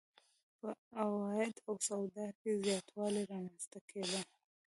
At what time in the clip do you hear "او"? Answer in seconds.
1.67-1.75